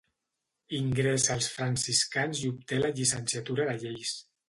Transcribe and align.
Ingressa 0.77 1.35
als 1.35 1.51
franciscans 1.57 2.43
i 2.47 2.53
obté 2.57 2.83
la 2.83 2.93
llicenciatura 2.99 3.73
de 3.73 3.81
lleis. 3.87 4.21